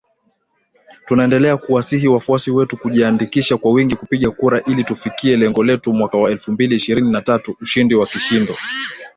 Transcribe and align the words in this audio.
Tunaendelea 1.05 1.57
kuwasihi 1.57 2.07
wafuasi 2.07 2.51
wetu 2.51 2.77
kujiandikisha 2.77 3.57
kwa 3.57 3.71
wingi 3.71 3.95
kupiga 3.95 4.31
kura 4.31 4.61
ili 4.63 4.83
tufikie 4.83 5.37
lengo 5.37 5.63
letu 5.63 5.93
mwaka 5.93 6.17
wa 6.17 6.31
elfu 6.31 6.51
mbili 6.51 6.75
ishirini 6.75 7.11
na 7.11 7.21
tatu 7.21 7.57
ushindi 7.61 7.95
wa 7.95 8.05
kishindo.” 8.05 8.53